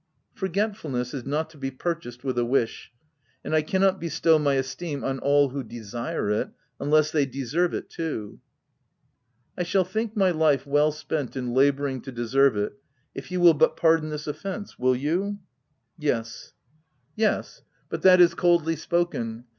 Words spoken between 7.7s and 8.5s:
it too.""